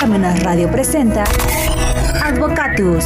[0.00, 1.24] Parmenas Radio presenta
[2.22, 3.04] Advocatus.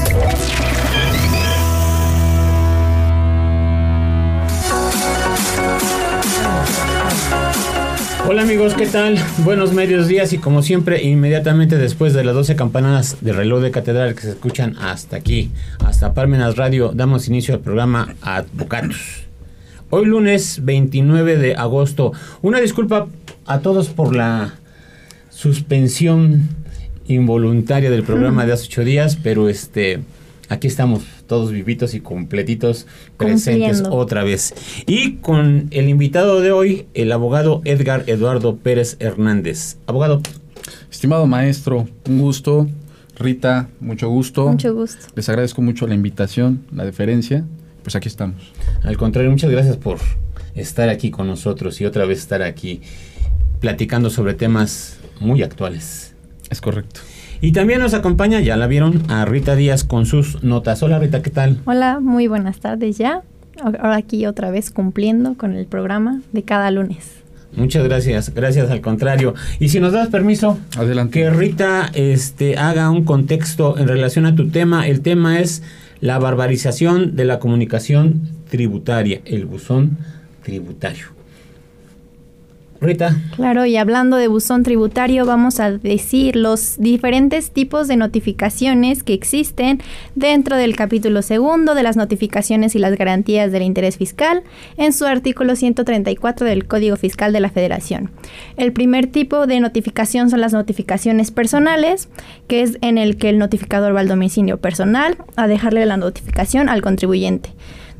[8.26, 9.16] Hola amigos, ¿qué tal?
[9.44, 13.70] Buenos medios días y como siempre, inmediatamente después de las 12 campanadas de reloj de
[13.70, 15.50] catedral que se escuchan hasta aquí,
[15.84, 19.22] hasta Parmenas Radio, damos inicio al programa Advocatus.
[19.90, 22.12] Hoy lunes 29 de agosto.
[22.42, 23.06] Una disculpa
[23.46, 24.58] a todos por la
[25.38, 26.48] suspensión
[27.06, 30.00] involuntaria del programa de hace ocho días, pero este
[30.48, 33.96] aquí estamos todos vivitos y completitos presentes Cumpliendo.
[33.96, 34.52] otra vez.
[34.86, 39.76] Y con el invitado de hoy, el abogado Edgar Eduardo Pérez Hernández.
[39.86, 40.22] Abogado,
[40.90, 42.66] Estimado maestro, un gusto.
[43.16, 44.48] Rita, mucho gusto.
[44.48, 45.06] Mucho gusto.
[45.14, 47.44] Les agradezco mucho la invitación, la deferencia.
[47.84, 48.52] Pues aquí estamos.
[48.82, 49.98] al contrario, muchas gracias por
[50.56, 52.80] estar aquí con nosotros y otra vez estar aquí
[53.60, 56.14] platicando sobre temas muy actuales.
[56.50, 57.00] Es correcto.
[57.40, 60.82] Y también nos acompaña, ya la vieron, a Rita Díaz con sus notas.
[60.82, 61.60] Hola Rita, ¿qué tal?
[61.66, 63.22] Hola, muy buenas tardes ya.
[63.62, 67.18] Ahora aquí otra vez cumpliendo con el programa de cada lunes.
[67.56, 69.34] Muchas gracias, gracias al contrario.
[69.58, 71.12] Y si nos das permiso, Adelante.
[71.12, 74.86] que Rita este, haga un contexto en relación a tu tema.
[74.86, 75.62] El tema es
[76.00, 79.96] la barbarización de la comunicación tributaria, el buzón
[80.42, 81.17] tributario.
[82.80, 89.02] Rita, Claro, y hablando de buzón tributario, vamos a decir los diferentes tipos de notificaciones
[89.02, 89.80] que existen
[90.14, 94.44] dentro del capítulo segundo de las notificaciones y las garantías del interés fiscal
[94.76, 98.10] en su artículo 134 del Código Fiscal de la Federación.
[98.56, 102.08] El primer tipo de notificación son las notificaciones personales,
[102.46, 106.68] que es en el que el notificador va al domicilio personal a dejarle la notificación
[106.68, 107.50] al contribuyente.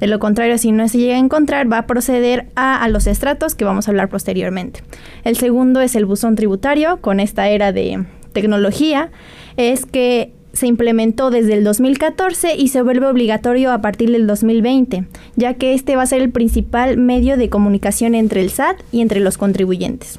[0.01, 3.07] De lo contrario, si no se llega a encontrar, va a proceder a, a los
[3.07, 4.81] estratos que vamos a hablar posteriormente.
[5.25, 9.11] El segundo es el buzón tributario, con esta era de tecnología,
[9.57, 15.05] es que se implementó desde el 2014 y se vuelve obligatorio a partir del 2020,
[15.37, 19.01] ya que este va a ser el principal medio de comunicación entre el SAT y
[19.01, 20.19] entre los contribuyentes.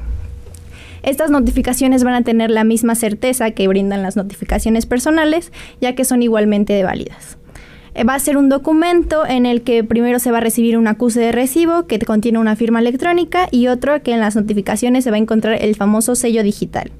[1.01, 5.51] Estas notificaciones van a tener la misma certeza que brindan las notificaciones personales,
[5.81, 7.38] ya que son igualmente válidas.
[7.99, 10.87] Eh, Va a ser un documento en el que primero se va a recibir un
[10.87, 15.11] acuse de recibo que contiene una firma electrónica y otro que en las notificaciones se
[15.11, 16.91] va a encontrar el famoso sello digital.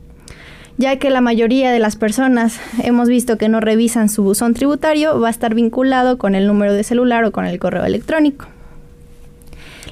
[0.78, 5.18] Ya que la mayoría de las personas hemos visto que no revisan su buzón tributario,
[5.22, 8.48] va a estar vinculado con el número de celular o con el correo electrónico.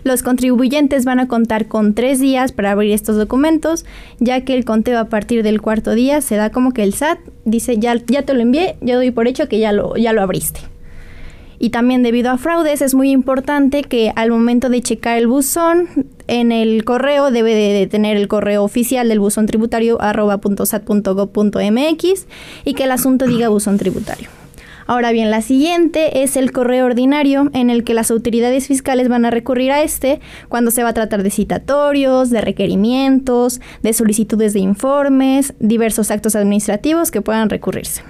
[0.03, 3.85] Los contribuyentes van a contar con tres días para abrir estos documentos,
[4.19, 7.19] ya que el conteo a partir del cuarto día se da como que el SAT
[7.45, 10.21] dice ya, ya te lo envié, yo doy por hecho que ya lo, ya lo
[10.21, 10.59] abriste.
[11.59, 15.87] Y también debido a fraudes es muy importante que al momento de checar el buzón
[16.27, 20.83] en el correo debe de, tener el correo oficial del buzón tributario arroba punto sat
[20.83, 22.27] punto gob punto mx
[22.65, 24.29] y que el asunto diga buzón tributario.
[24.89, 29.25] Ahora bien, la siguiente es el correo ordinario en el que las autoridades fiscales van
[29.25, 34.53] a recurrir a este cuando se va a tratar de citatorios, de requerimientos, de solicitudes
[34.53, 38.01] de informes, diversos actos administrativos que puedan recurrirse.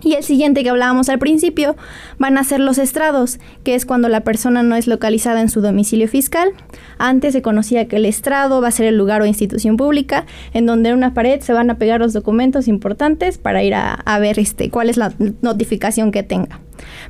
[0.00, 1.76] Y el siguiente que hablábamos al principio
[2.18, 5.60] van a ser los estrados, que es cuando la persona no es localizada en su
[5.60, 6.50] domicilio fiscal.
[6.98, 10.66] Antes se conocía que el estrado va a ser el lugar o institución pública en
[10.66, 14.18] donde en una pared se van a pegar los documentos importantes para ir a, a
[14.20, 16.60] ver este, cuál es la notificación que tenga.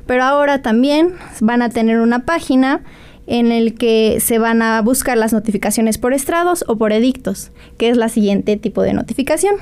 [0.07, 2.81] Pero ahora también van a tener una página
[3.29, 7.89] en el que se van a buscar las notificaciones por estrados o por edictos, que
[7.89, 9.55] es la siguiente tipo de notificación.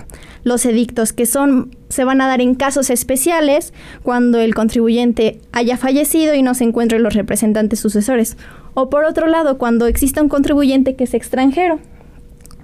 [0.45, 3.73] Los edictos que son se van a dar en casos especiales
[4.03, 8.37] cuando el contribuyente haya fallecido y no se encuentren los representantes sucesores.
[8.73, 11.79] O por otro lado, cuando exista un contribuyente que es extranjero,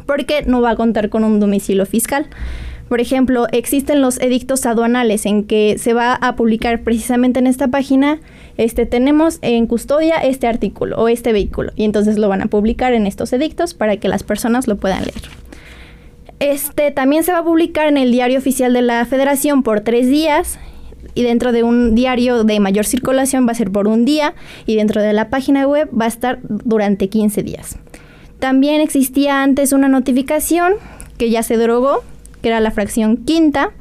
[0.06, 2.28] porque no va a contar con un domicilio fiscal.
[2.88, 7.68] Por ejemplo, existen los edictos aduanales en que se va a publicar precisamente en esta
[7.68, 8.20] página,
[8.58, 12.94] este tenemos en custodia este artículo o este vehículo y entonces lo van a publicar
[12.94, 15.22] en estos edictos para que las personas lo puedan leer.
[16.40, 20.08] Este también se va a publicar en el diario oficial de la Federación por tres
[20.08, 20.60] días
[21.16, 24.36] y dentro de un diario de mayor circulación va a ser por un día
[24.66, 27.78] y dentro de la página web va a estar durante 15 días.
[28.40, 30.74] También existía antes una notificación
[31.18, 32.04] que ya se derogó,
[32.42, 33.72] que era la fracción quinta,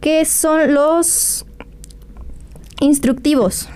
[0.00, 1.46] que son los
[2.80, 3.68] instructivos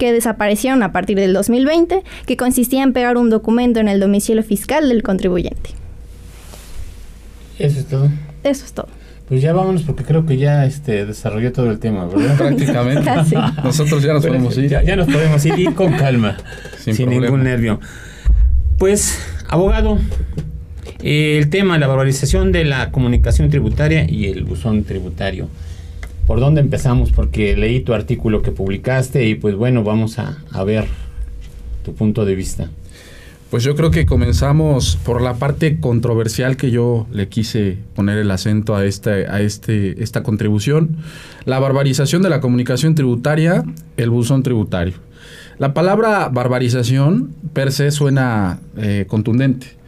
[0.00, 4.42] que desaparecieron a partir del 2020, que consistía en pegar un documento en el domicilio
[4.42, 5.70] fiscal del contribuyente.
[7.58, 8.08] eso es todo.
[8.42, 8.88] Eso es todo.
[9.28, 12.34] Pues ya vámonos porque creo que ya este desarrolló todo el tema, ¿verdad?
[12.38, 13.04] Prácticamente.
[13.04, 13.36] Casi.
[13.62, 14.70] Nosotros ya nos Pero podemos ir.
[14.70, 16.38] Ya, ya nos podemos ir y con calma,
[16.78, 17.78] sin, Sin ningún nervio.
[18.78, 19.18] Pues,
[19.48, 19.98] abogado,
[21.02, 25.48] El tema, la valorización de la comunicación tributaria y el buzón tributario.
[26.30, 27.10] ¿Por dónde empezamos?
[27.10, 30.84] Porque leí tu artículo que publicaste y pues bueno, vamos a, a ver
[31.84, 32.70] tu punto de vista.
[33.50, 38.30] Pues yo creo que comenzamos por la parte controversial que yo le quise poner el
[38.30, 40.98] acento a esta, a este, esta contribución,
[41.46, 43.64] la barbarización de la comunicación tributaria,
[43.96, 44.94] el buzón tributario.
[45.58, 49.79] La palabra barbarización per se suena eh, contundente.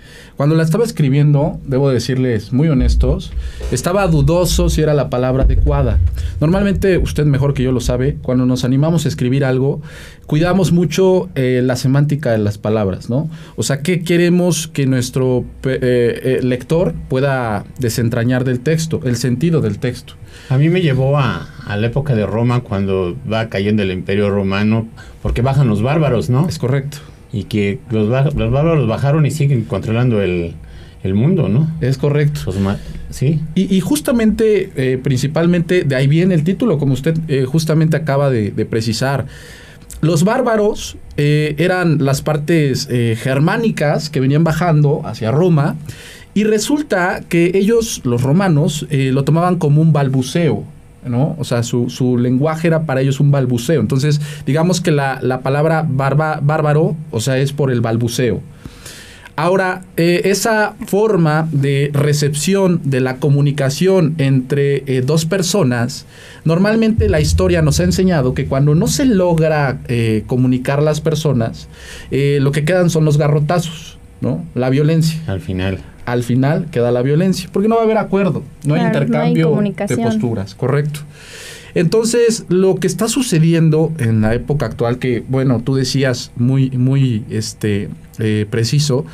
[0.43, 3.33] Cuando la estaba escribiendo, debo decirles muy honestos,
[3.71, 6.01] estaba dudoso si era la palabra adecuada.
[6.41, 9.83] Normalmente, usted mejor que yo lo sabe, cuando nos animamos a escribir algo,
[10.27, 13.31] cuidamos mucho eh, la semántica de las palabras, ¿no?
[13.55, 19.61] O sea, ¿qué queremos que nuestro eh, eh, lector pueda desentrañar del texto, el sentido
[19.61, 20.15] del texto?
[20.49, 24.29] A mí me llevó a, a, la época de Roma cuando va cayendo el imperio
[24.29, 24.89] romano,
[25.23, 26.49] porque bajan los bárbaros, ¿no?
[26.49, 26.99] Es correcto
[27.33, 30.55] y que los, los bárbaros bajaron y siguen controlando el,
[31.03, 31.71] el mundo, ¿no?
[31.81, 32.41] Es correcto.
[32.45, 32.59] Pues,
[33.11, 33.41] sí.
[33.55, 38.31] Y, y justamente, eh, principalmente, de ahí viene el título, como usted eh, justamente acaba
[38.31, 39.27] de, de, precisar.
[40.01, 45.77] Los bárbaros eh, eran las partes eh, germánicas que venían bajando hacia Roma
[46.35, 50.65] y resulta que ellos, los romanos, eh, lo tomaban como un balbuceo.
[51.05, 51.37] ¿No?
[51.39, 53.81] O sea, su, su, lenguaje era para ellos un balbuceo.
[53.81, 58.41] Entonces, digamos que la, la palabra barba, bárbaro, o sea, es por el balbuceo.
[59.35, 66.05] Ahora, eh, esa forma de recepción de la comunicación entre eh, dos personas,
[66.45, 71.69] normalmente la historia nos ha enseñado que cuando no se logra eh, comunicar las personas,
[72.11, 74.45] lo que quedan son los garrotazos, ¿no?
[74.55, 75.19] La violencia.
[75.27, 78.81] Al final al final queda la violencia, porque no va a haber acuerdo, no claro,
[78.81, 81.01] hay intercambio no hay de posturas, correcto.
[81.75, 87.25] Entonces, lo que está sucediendo en la época actual, que bueno, tú decías muy, muy
[87.31, 87.89] este,
[88.19, 89.07] eh, preciso,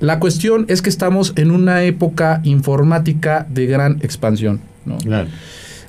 [0.00, 4.60] la cuestión es que estamos en una época informática de gran expansión.
[4.84, 4.98] ¿no?
[4.98, 5.28] Claro.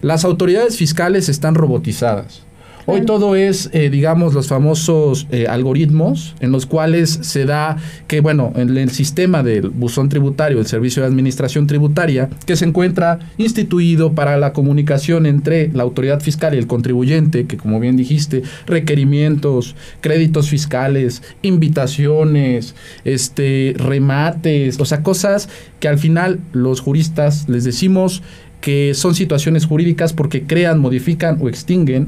[0.02, 2.44] Las autoridades fiscales están robotizadas.
[2.86, 7.78] Hoy todo es, eh, digamos, los famosos eh, algoritmos en los cuales se da
[8.08, 12.66] que, bueno, en el sistema del buzón tributario, el servicio de administración tributaria, que se
[12.66, 17.96] encuentra instituido para la comunicación entre la autoridad fiscal y el contribuyente, que como bien
[17.96, 22.76] dijiste, requerimientos, créditos fiscales, invitaciones,
[23.06, 25.48] este, remates, o sea, cosas
[25.80, 28.24] que al final los juristas les decimos
[28.64, 32.08] que son situaciones jurídicas porque crean, modifican o extinguen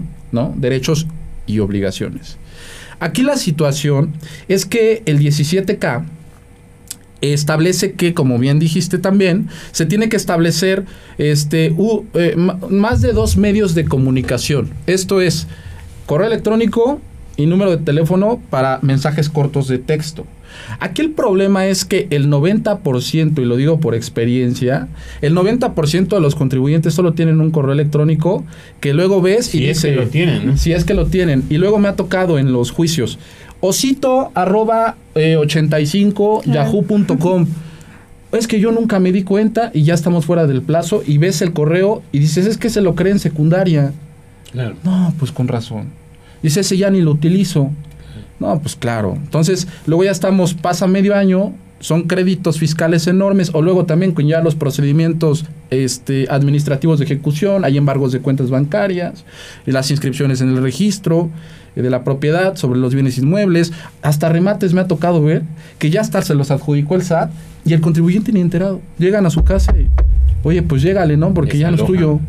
[0.56, 1.06] derechos
[1.46, 2.38] y obligaciones.
[3.02, 4.13] Aquí la situación
[4.48, 6.06] es que el 17K
[7.19, 10.86] establece que, como bien dijiste también, se tiene que establecer
[11.18, 11.75] este,
[12.13, 12.36] eh,
[12.69, 14.69] más de dos medios de comunicación.
[14.88, 15.48] Esto es
[16.06, 17.01] correo electrónico
[17.36, 20.25] y número de teléfono para mensajes cortos de texto.
[20.80, 24.88] Aquí el problema es que el 90%, y lo digo por experiencia,
[25.22, 28.44] el 90% de los contribuyentes solo tienen un correo electrónico
[28.80, 30.57] que luego ves si y es dice, que lo tienen, ¿no?
[30.57, 31.44] si es que lo tienen.
[31.50, 33.19] Y luego me ha tocado en los juicios,
[33.62, 36.72] osito arroba eh, 85 Claro.
[36.72, 37.48] yahoo.com.
[38.31, 41.42] Es que yo nunca me di cuenta y ya estamos fuera del plazo y ves
[41.42, 43.94] el correo y dices, es que se lo cree en secundaria.
[44.51, 44.75] Claro.
[44.84, 45.86] No, pues con razón.
[46.44, 47.72] Dice, ese ya ni lo utilizo.
[48.40, 49.14] No, pues claro.
[49.16, 54.28] Entonces, luego ya estamos, pasa medio año, son créditos fiscales enormes, o luego también con
[54.28, 59.24] ya los procedimientos este, administrativos de ejecución, hay embargos de cuentas bancarias,
[59.65, 61.30] y las inscripciones en el registro
[61.75, 65.44] eh, de la propiedad sobre los bienes inmuebles, hasta remates me ha tocado ver
[65.77, 67.32] que ya hasta se los adjudicó el SAT
[67.65, 68.82] y el contribuyente ni enterado.
[68.98, 69.88] Llegan a su casa y,
[70.44, 71.34] oye, pues llégale, ¿no?
[71.34, 72.20] Porque ya no es tuyo.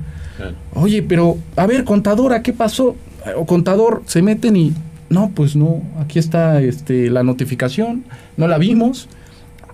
[0.75, 2.97] Oye, pero, a ver, contadora, ¿qué pasó?
[3.37, 4.73] O contador, se meten y,
[5.11, 8.05] no, pues no, aquí está este, la notificación,
[8.37, 9.09] no la vimos.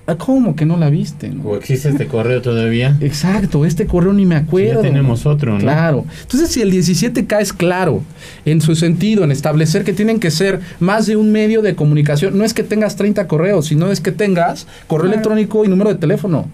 [0.05, 1.29] Ah, ¿Cómo que no la viste?
[1.29, 1.45] no?
[1.45, 2.97] ¿O existe este correo todavía?
[3.01, 4.83] Exacto, este correo ni me acuerdo.
[4.83, 5.59] ya tenemos otro, ¿no?
[5.61, 6.05] Claro.
[6.23, 8.03] Entonces, si el 17K es claro
[8.45, 12.37] en su sentido, en establecer que tienen que ser más de un medio de comunicación,
[12.37, 15.13] no es que tengas 30 correos, sino es que tengas correo Claro.
[15.15, 16.49] electrónico y número de teléfono.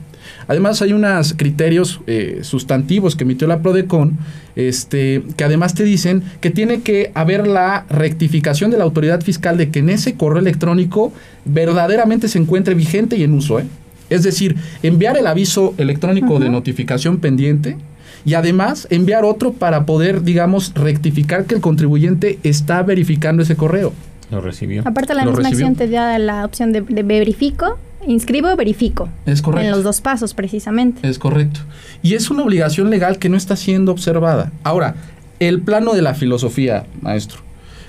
[0.46, 4.16] Además, hay unos criterios eh, sustantivos que emitió la PRODECON,
[4.56, 9.56] este, que además te dicen que tiene que haber la rectificación de la autoridad fiscal
[9.56, 11.12] de que en ese correo electrónico
[11.44, 13.60] verdaderamente se encuentre vigente y en uso.
[13.60, 13.64] ¿eh?
[14.10, 17.76] Es decir, enviar el aviso electrónico de notificación pendiente
[18.24, 23.92] y además enviar otro para poder, digamos, rectificar que el contribuyente está verificando ese correo.
[24.30, 24.82] Lo recibió.
[24.84, 25.66] Aparte la Lo misma recibió.
[25.68, 29.08] acción te da la opción de, de verifico, inscribo, verifico.
[29.26, 29.64] Es correcto.
[29.66, 31.06] En los dos pasos, precisamente.
[31.08, 31.60] Es correcto.
[32.02, 34.52] Y es una obligación legal que no está siendo observada.
[34.64, 34.94] Ahora,
[35.40, 37.40] el plano de la filosofía, maestro.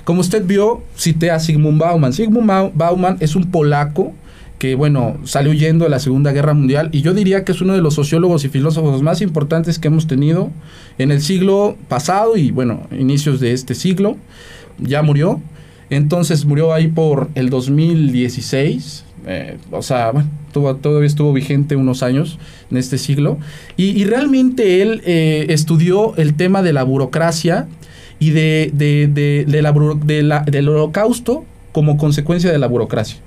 [0.04, 2.14] Como usted vio, cité a Sigmund Bauman.
[2.14, 4.14] Sigmund Bau- Bauman es un polaco
[4.58, 7.74] que bueno, salió huyendo de la Segunda Guerra Mundial y yo diría que es uno
[7.76, 10.50] de los sociólogos y filósofos más importantes que hemos tenido
[10.98, 14.18] en el siglo pasado y bueno, inicios de este siglo.
[14.78, 15.40] Ya murió.
[15.90, 19.06] Entonces murió ahí por el 2016.
[19.28, 22.40] Eh, o sea, bueno, todavía estuvo vigente unos años
[22.72, 23.38] en este siglo.
[23.78, 27.68] Y, realmente él eh, estudió el tema de la burocracia
[28.20, 29.62] y de, de,
[30.24, 33.20] la, del holocausto como consecuencia de la burocracia.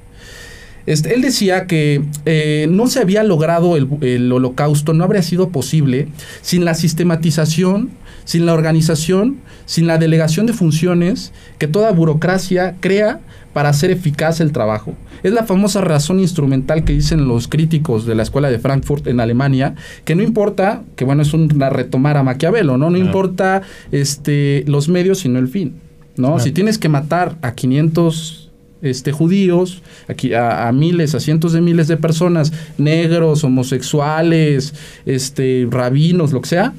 [0.87, 6.09] Este, él decía que eh, no se había logrado el, holocausto, no habría sido posible
[6.41, 7.91] sin la sistematización,
[8.25, 13.21] sin la organización, sin la delegación de funciones que toda burocracia crea
[13.53, 14.95] para hacer eficaz el trabajo.
[15.23, 19.21] Es la famosa razón instrumental que dicen los críticos de la escuela de Frankfurt en
[19.21, 19.75] Alemania,
[20.05, 22.91] que no importa, que bueno, es una retomar a Maquiavelo, ¿no?
[22.91, 23.63] No importa
[23.93, 25.75] este, los medios, sino el fin,
[26.17, 26.41] ¿no?
[26.41, 28.51] Si tienes que matar a 500
[28.83, 34.75] este, judíos, aquí a, miles, a cientos de miles de personas, negros, homosexuales,
[35.07, 36.73] este, rabinos, lo que sea.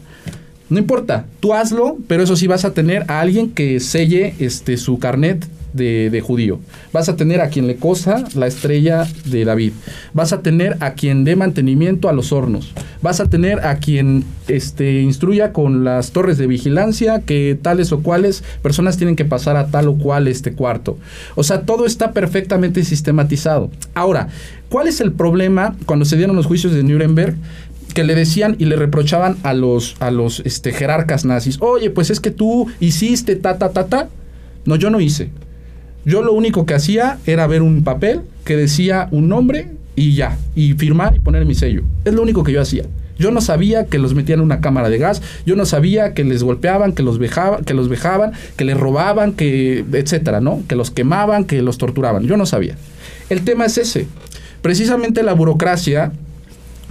[0.73, 4.77] No importa, tú hazlo, pero eso sí vas a tener a alguien que selle este,
[4.77, 6.59] su carnet de, judío.
[6.91, 9.73] Vas a tener a quien le cosa la estrella de David.
[10.13, 12.73] Vas a tener a quien dé mantenimiento a los hornos.
[13.03, 18.01] Vas a tener a quien este, instruya con las torres de vigilancia que tales o
[18.01, 20.97] cuales personas tienen que pasar a tal o cual este cuarto.
[21.35, 23.69] O sea, todo está perfectamente sistematizado.
[23.93, 24.29] Ahora,
[24.69, 27.35] ¿cuál es el problema cuando se dieron los juicios de Nuremberg?
[27.93, 32.09] Que le decían y le reprochaban a los, a los este, jerarcas nazis, oye, pues
[32.09, 34.09] es que tú hiciste ta, ta, ta, ta.
[34.65, 35.29] No, yo no hice.
[36.05, 40.37] Yo lo único que hacía era ver un papel que decía un nombre y ya,
[40.55, 41.83] y firmar y poner mi sello.
[42.03, 42.83] Es lo único que yo hacía.
[43.17, 46.23] Yo no sabía que los metían en una cámara de gas, yo no sabía que
[46.23, 50.63] les golpeaban, que los vejaban, que los vejaban, que les robaban, que etcétera, ¿no?
[50.67, 52.23] Que los quemaban, que los torturaban.
[52.23, 52.75] Yo no sabía.
[53.29, 54.07] El tema es ese.
[54.61, 56.11] Precisamente la burocracia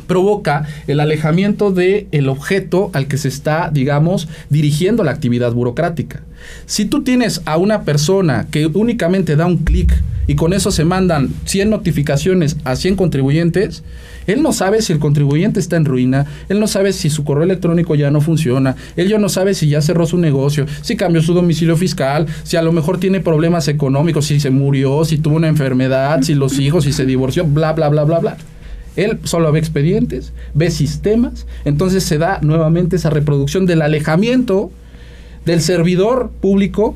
[0.07, 6.23] provoca el alejamiento del el objeto al que se está, digamos, dirigiendo la actividad burocrática.
[6.67, 9.95] Si tú tienes a una persona que únicamente da un clic
[10.27, 13.83] y con eso se mandan 100 notificaciones a 100 contribuyentes,
[14.27, 17.45] él no sabe si el contribuyente está en ruina, él no sabe si su correo
[17.45, 21.23] electrónico ya no funciona, él ya no sabe si ya cerró su negocio, si cambió
[21.23, 25.37] su domicilio fiscal, si a lo mejor tiene problemas económicos, si se murió, si tuvo
[25.37, 28.37] una enfermedad, si los hijos, si se divorció, bla, bla, bla, bla, bla.
[28.97, 34.71] Él solo ve expedientes, ve sistemas, entonces se da nuevamente esa reproducción del alejamiento
[35.45, 36.95] del servidor público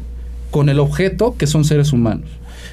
[0.51, 2.29] con el objeto que son seres humanos.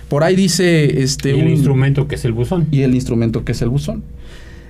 [0.10, 2.68] Por ahí dice este y el instrumento que es el buzón.
[2.72, 4.04] Y el instrumento que es el buzón.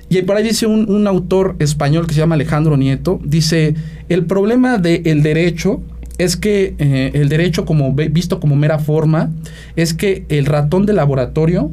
[0.09, 3.73] Y por ahí dice un, autor español que se llama Alejandro Nieto, dice,
[4.09, 5.81] el problema del derecho
[6.17, 9.31] es que eh, el derecho como visto como mera forma
[9.75, 11.71] es que el ratón de laboratorio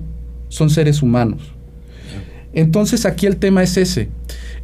[0.48, 1.42] son seres humanos.
[2.52, 4.08] Entonces aquí el tema es ese.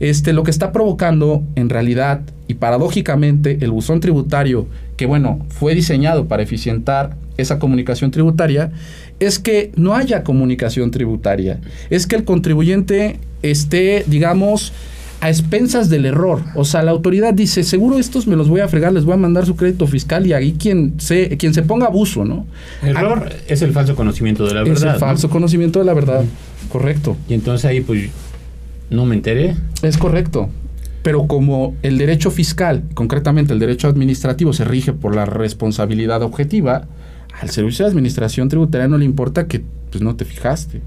[0.00, 4.66] Este, lo que está provocando en realidad y paradójicamente el buzón tributario,
[4.96, 8.72] que bueno, fue diseñado para eficientar esa comunicación tributaria,
[9.20, 14.72] es que no haya comunicación tributaria, es que el contribuyente esté, digamos,
[15.20, 16.42] a expensas del error.
[16.54, 19.16] O sea, la autoridad dice, seguro estos me los voy a fregar, les voy a
[19.16, 22.46] mandar su crédito fiscal y ahí quien se, quien se ponga abuso, ¿no?
[22.82, 24.76] Error es el falso conocimiento de la verdad.
[24.76, 26.24] Es el falso conocimiento de la verdad,
[26.70, 27.16] correcto.
[27.28, 28.10] Y entonces ahí pues
[28.90, 29.56] no me enteré.
[29.82, 30.50] Es correcto.
[31.02, 36.88] Pero como el derecho fiscal, concretamente el derecho administrativo, se rige por la responsabilidad objetiva,
[37.40, 40.80] al servicio de administración tributaria no le importa que pues, no te fijaste,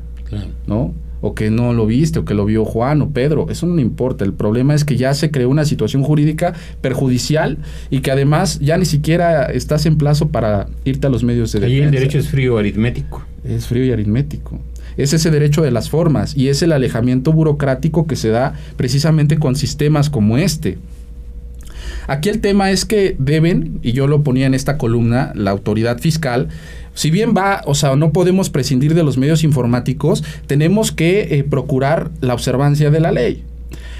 [0.68, 0.94] ¿no?
[1.22, 4.26] O que no lo viste, o que lo vio Juan o Pedro, eso no importa.
[4.26, 7.58] El problema es que ya se creó una situación jurídica perjudicial
[7.90, 11.60] y que además ya ni siquiera estás en plazo para irte a los medios de
[11.60, 11.84] defensa.
[11.84, 13.24] Y el derecho es frío aritmético.
[13.44, 14.60] Es frío y aritmético
[14.98, 19.40] es ese derecho de las formas y es el alejamiento burocrático que se da precisamente
[19.40, 20.78] con sistemas como este.
[22.08, 26.00] Aquí el tema es que deben, y yo lo ponía en esta columna, la autoridad
[26.00, 26.50] fiscal,
[27.00, 31.46] si bien va, o sea, no podemos prescindir de los medios informáticos, tenemos que eh,
[31.46, 33.42] procurar la observancia de la ley.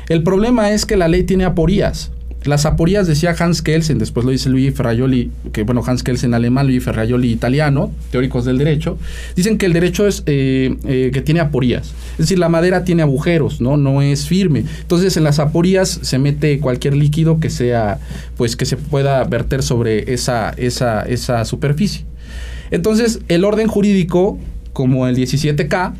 [0.10, 2.12] El problema es que la ley tiene aporías.
[2.44, 6.66] Las aporías, decía Hans Kelsen, después lo dice Luigi Ferraioli, que bueno, Hans Kelsen alemán,
[6.66, 8.98] Luigi Ferraioli italiano, teóricos del derecho,
[9.34, 11.94] dicen que el derecho es eh, eh, que tiene aporías.
[12.12, 13.78] Es decir, la madera tiene agujeros, ¿no?
[13.78, 14.66] No es firme.
[14.82, 18.00] Entonces, en las aporías se mete cualquier líquido que sea,
[18.36, 22.04] pues, que se pueda verter sobre esa, esa, esa superficie.
[22.72, 24.38] Entonces, el orden jurídico,
[24.74, 25.94] como el 17K,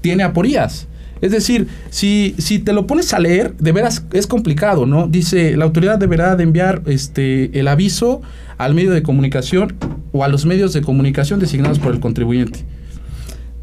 [0.00, 0.86] tiene aporías.
[1.20, 5.08] Es decir, si, si te lo pones a leer, de veras es complicado, ¿no?
[5.08, 8.22] Dice, la autoridad deberá de enviar este, el aviso
[8.56, 9.74] al medio de comunicación
[10.12, 12.60] o a los medios de comunicación designados por el contribuyente.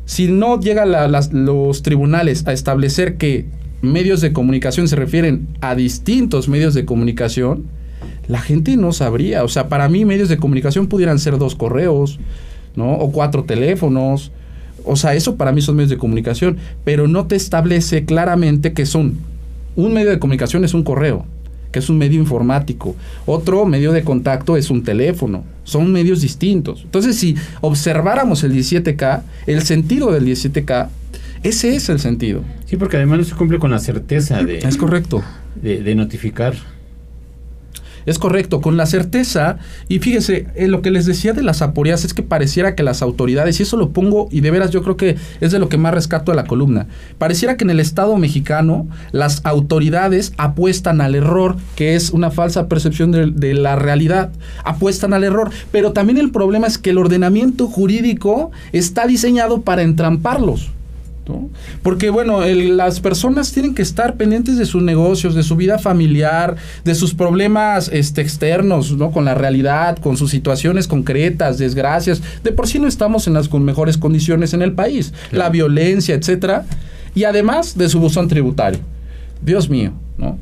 [0.05, 0.91] si no llegan
[1.31, 3.45] los tribunales a establecer que
[3.81, 7.65] medios de comunicación se refieren a distintos medios de comunicación,
[8.27, 9.43] la gente no sabría.
[9.43, 12.19] O sea, para mí medios de comunicación pudieran ser dos correos,
[12.75, 12.93] ¿no?
[12.93, 14.31] O cuatro teléfonos.
[14.83, 18.85] O sea, eso para mí son medios de comunicación, pero no te establece claramente que
[18.85, 19.17] son
[19.75, 21.25] un medio de comunicación es un correo,
[21.71, 22.95] que es un medio informático.
[23.25, 25.43] Otro medio de contacto es un teléfono.
[25.63, 26.83] Son medios distintos.
[26.83, 30.89] Entonces, si observáramos el 17K, el sentido del 17K,
[31.43, 32.41] ese es el sentido.
[32.65, 34.59] Sí, porque además no se cumple con la certeza de...
[34.59, 35.23] Es correcto.
[35.61, 36.55] de notificar.
[38.05, 39.57] Es correcto, con la certeza,
[39.87, 43.01] y fíjese, eh, lo que les decía de las aporías es que pareciera que las
[43.01, 45.77] autoridades, y eso lo pongo, y de veras yo creo que es de lo que
[45.77, 51.15] más rescato de la columna, pareciera que en el Estado mexicano las autoridades apuestan al
[51.15, 54.31] error, que es una falsa percepción de, de la realidad,
[54.63, 59.81] apuestan al error, pero también el problema es que el ordenamiento jurídico está diseñado para
[59.81, 60.74] entramparlos.
[61.81, 66.55] Porque bueno, las personas tienen que estar pendientes de sus negocios, de su vida familiar,
[66.83, 69.11] de sus problemas este, externos, ¿no?
[69.11, 72.21] Con la realidad, con sus situaciones concretas, desgracias.
[72.43, 75.13] De por sí no estamos en las con mejores condiciones en el país.
[75.31, 76.65] La violencia, etcétera.
[77.15, 78.79] Y además de su buzón tributario.
[79.41, 80.37] Dios mío, ¿no?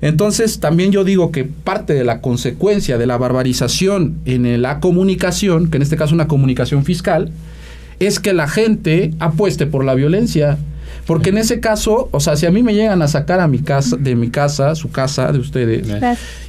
[0.00, 5.70] Entonces, también yo digo que parte de la consecuencia de la barbarización en la comunicación,
[5.70, 7.30] que en este caso una comunicación fiscal,
[7.98, 10.58] es que la gente apueste por la violencia.
[11.06, 13.58] Porque en ese caso, o sea, si a mí me llegan a sacar a mi
[13.58, 15.86] casa, de mi casa, su casa, de ustedes,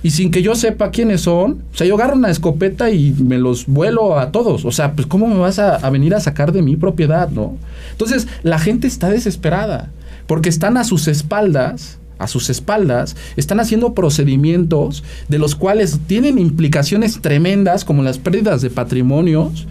[0.01, 3.37] y sin que yo sepa quiénes son, o sea, yo agarro una escopeta y me
[3.37, 4.63] los vuelo a todos.
[4.63, 7.57] O sea, pues ¿cómo me vas a, a venir a sacar de mi propiedad, no?
[7.91, 9.91] Entonces, la gente está desesperada,
[10.25, 16.39] porque están a sus espaldas a sus espaldas, están haciendo procedimientos de los cuales tienen
[16.39, 19.67] implicaciones tremendas como las pérdidas de patrimonios,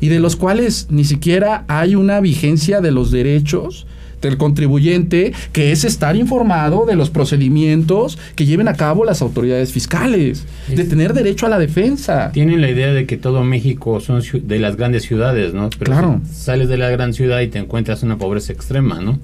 [0.00, 3.86] y de los cuales ni siquiera hay una vigencia de los derechos
[4.22, 9.72] del contribuyente, que es estar informado de los procedimientos que lleven a cabo las autoridades
[9.72, 12.32] fiscales, de tener derecho a la defensa.
[12.32, 15.70] Tienen la idea de que todo México son de las grandes ciudades, ¿no?
[15.78, 16.20] Pero claro.
[16.30, 19.18] sales de la gran ciudad y te encuentras una pobreza extrema, ¿no?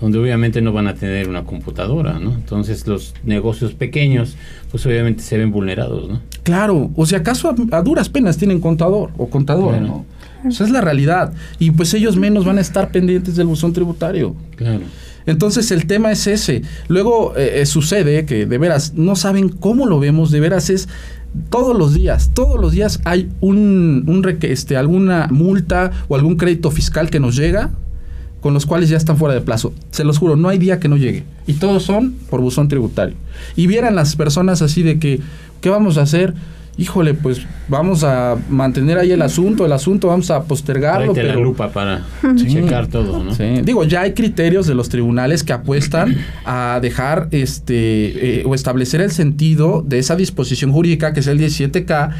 [0.00, 2.34] donde obviamente no van a tener una computadora, ¿no?
[2.34, 4.36] Entonces los negocios pequeños,
[4.70, 6.20] pues obviamente se ven vulnerados, ¿no?
[6.44, 10.04] Claro, o si acaso a, duras penas tienen contador o contadora, ¿no?
[10.46, 11.32] Esa es la realidad.
[11.58, 14.36] Y pues ellos menos van a estar pendientes del buzón tributario.
[14.56, 14.82] Claro.
[15.26, 16.62] Entonces el tema es ese.
[16.88, 20.88] Luego eh, eh, sucede que de veras no saben cómo lo vemos, de veras es
[21.48, 26.70] todos los días, todos los días hay un, un este, alguna multa o algún crédito
[26.70, 27.70] fiscal que nos llega
[28.44, 29.72] con los cuales ya están fuera de plazo.
[29.90, 31.24] Se los juro, no hay día que no llegue.
[31.46, 33.16] Y todos son por buzón tributario.
[33.56, 35.20] Y vieran las personas así de que,
[35.64, 36.34] ¿qué vamos a hacer?
[36.76, 41.14] Híjole, pues vamos a mantener ahí el asunto, el asunto vamos a postergarlo.
[41.14, 41.28] Pero...
[41.28, 42.04] la lupa para
[42.36, 43.34] checar todo, ¿no?
[43.34, 43.62] Sí.
[43.62, 49.00] Digo, ya hay criterios de los tribunales que apuestan a dejar este eh, o establecer
[49.00, 52.12] el sentido de esa disposición jurídica que es el 17K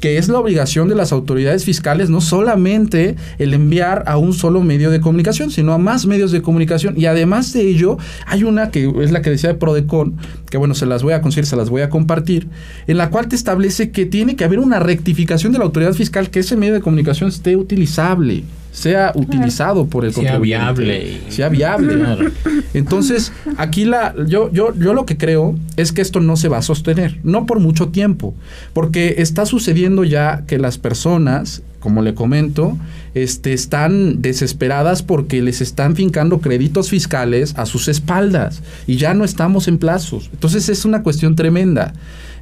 [0.00, 4.62] que es la obligación de las autoridades fiscales no solamente el enviar a un solo
[4.62, 6.94] medio de comunicación, sino a más medios de comunicación.
[6.96, 10.16] Y además de ello, hay una que es la que decía de Prodecon,
[10.50, 12.48] que bueno, se las voy a conseguir, se las voy a compartir,
[12.86, 16.30] en la cual te establece que tiene que haber una rectificación de la autoridad fiscal,
[16.30, 21.20] que ese medio de comunicación esté utilizable sea utilizado por el sea viable.
[21.28, 22.30] Sea viable.
[22.74, 26.58] Entonces aquí la yo yo yo lo que creo es que esto no se va
[26.58, 28.34] a sostener no por mucho tiempo
[28.72, 32.76] porque está sucediendo ya que las personas como le comento
[33.14, 39.24] este están desesperadas porque les están fincando créditos fiscales a sus espaldas y ya no
[39.24, 40.30] estamos en plazos.
[40.32, 41.92] Entonces es una cuestión tremenda.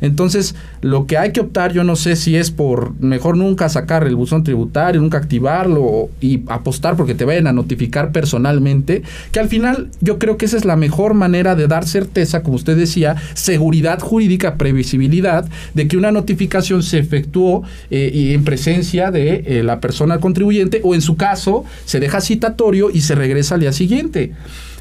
[0.01, 4.07] Entonces, lo que hay que optar, yo no sé si es por mejor nunca sacar
[4.07, 9.03] el buzón tributario, nunca activarlo y apostar porque te vayan a notificar personalmente,
[9.33, 12.57] que al final yo creo que esa es la mejor manera de dar certeza, como
[12.57, 19.11] usted decía, seguridad jurídica, previsibilidad de que una notificación se efectuó eh, y en presencia
[19.11, 23.55] de eh, la persona contribuyente o en su caso se deja citatorio y se regresa
[23.55, 24.33] al día siguiente.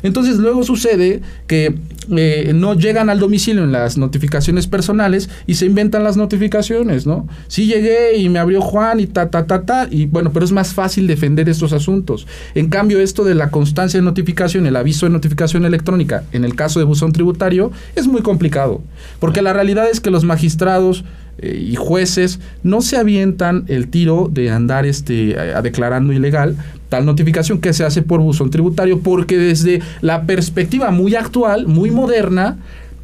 [0.03, 1.75] Entonces luego sucede que
[2.15, 7.27] eh, no llegan al domicilio en las notificaciones personales y se inventan las notificaciones, ¿no?
[7.47, 10.51] Sí llegué y me abrió Juan y ta, ta, ta, ta, y bueno, pero es
[10.51, 12.27] más fácil defender estos asuntos.
[12.55, 16.55] En cambio, esto de la constancia de notificación, el aviso de notificación electrónica, en el
[16.55, 18.81] caso de buzón tributario, es muy complicado,
[19.19, 21.03] porque la realidad es que los magistrados
[21.41, 26.57] y jueces no se avientan el tiro de andar este, declarando ilegal
[26.89, 31.91] tal notificación que se hace por buzón tributario, porque desde la perspectiva muy actual, muy
[31.91, 32.57] moderna,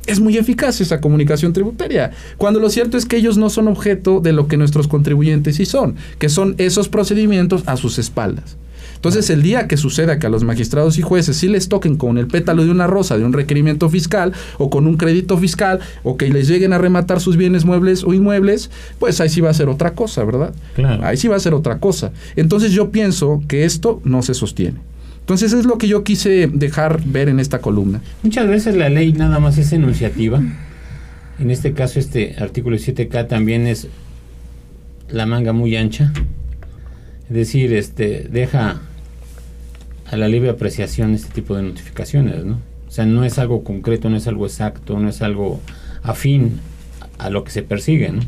[0.06, 4.19] es muy eficaz esa comunicación tributaria, cuando lo cierto es que ellos no son objeto
[4.19, 8.58] de lo que nuestros contribuyentes sí son, que son esos procedimientos a sus espaldas.
[9.03, 12.17] Entonces, el día que suceda que a los magistrados y jueces sí les toquen con
[12.17, 16.15] el pétalo de una rosa de un requerimiento fiscal o con un crédito fiscal o
[16.15, 19.53] que les lleguen a rematar sus bienes muebles o inmuebles, pues ahí sí va a
[19.53, 20.53] ser otra cosa, ¿verdad?
[20.73, 21.05] Claro.
[21.05, 22.13] Ahí sí va a ser otra cosa.
[22.37, 24.77] Entonces, yo pienso que esto no se sostiene.
[25.19, 27.99] Entonces, es lo que yo quise dejar ver en esta columna.
[28.21, 30.41] Muchas veces la ley nada más es enunciativa.
[31.39, 33.89] En este caso, este artículo 7K también es
[35.09, 36.13] la manga muy ancha.
[37.27, 38.79] Es decir, este deja
[40.13, 42.60] a la libre apreciación este tipo de notificaciones, ¿no?
[42.88, 45.60] O sea, no es algo concreto, no es algo exacto, no es algo
[46.04, 46.60] afín
[47.17, 48.21] a lo que se persigue, ¿no?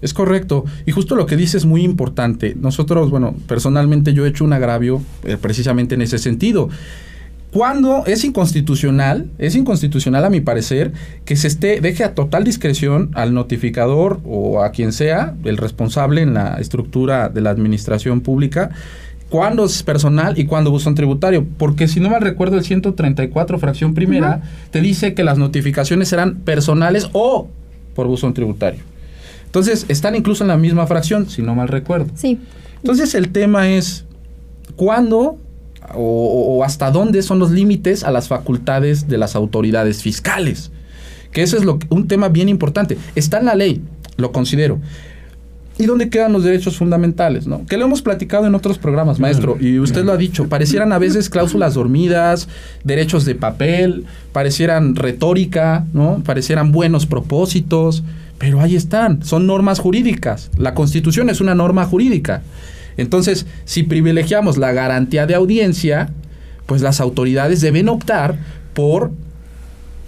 [0.00, 0.64] Es correcto.
[0.86, 2.54] Y justo lo que dice es muy importante.
[2.58, 6.70] Nosotros, bueno, personalmente yo he hecho un agravio eh, precisamente en ese sentido.
[7.50, 10.92] Cuando es inconstitucional, es inconstitucional a mi parecer,
[11.24, 16.20] que se esté, deje a total discreción al notificador o a quien sea, el responsable
[16.22, 18.70] en la estructura de la administración pública,
[19.28, 21.46] cuándo es personal y cuándo buzón tributario.
[21.58, 26.36] Porque si no mal recuerdo, el 134, fracción primera, te dice que las notificaciones serán
[26.36, 27.48] personales o
[27.94, 28.80] por buzón tributario.
[29.46, 32.10] Entonces, están incluso en la misma fracción, si no mal recuerdo.
[32.14, 32.38] Sí.
[32.76, 34.04] Entonces, el tema es
[34.76, 35.38] cuándo
[35.94, 40.70] o, o hasta dónde son los límites a las facultades de las autoridades fiscales.
[41.32, 42.98] Que eso es lo, un tema bien importante.
[43.14, 43.82] Está en la ley,
[44.16, 44.80] lo considero.
[45.78, 47.46] ¿Y dónde quedan los derechos fundamentales?
[47.46, 47.64] ¿no?
[47.66, 50.48] Que lo hemos platicado en otros programas, maestro, y usted lo ha dicho.
[50.48, 52.48] Parecieran a veces cláusulas dormidas,
[52.82, 56.22] derechos de papel, parecieran retórica, ¿no?
[56.26, 58.02] Parecieran buenos propósitos,
[58.38, 60.50] pero ahí están, son normas jurídicas.
[60.58, 62.42] La Constitución es una norma jurídica.
[62.96, 66.10] Entonces, si privilegiamos la garantía de audiencia,
[66.66, 68.36] pues las autoridades deben optar
[68.74, 69.12] por